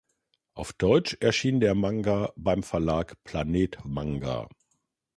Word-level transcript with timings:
Auf 0.55 0.73
Deutsch 0.73 1.15
erschien 1.19 1.59
der 1.59 1.75
Manga 1.75 2.33
beim 2.35 2.63
Verlag 2.63 3.23
Planet 3.23 3.77
Manga. 3.85 4.49